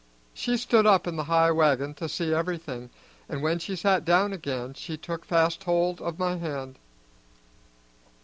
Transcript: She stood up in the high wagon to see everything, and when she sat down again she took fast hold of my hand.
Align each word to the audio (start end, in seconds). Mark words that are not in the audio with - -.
She 0.33 0.57
stood 0.57 0.87
up 0.87 1.05
in 1.05 1.15
the 1.15 1.25
high 1.25 1.51
wagon 1.51 1.93
to 1.93 2.09
see 2.09 2.33
everything, 2.33 2.89
and 3.29 3.43
when 3.43 3.59
she 3.59 3.75
sat 3.75 4.03
down 4.03 4.33
again 4.33 4.73
she 4.73 4.97
took 4.97 5.23
fast 5.23 5.65
hold 5.65 6.01
of 6.01 6.17
my 6.17 6.37
hand. 6.37 6.79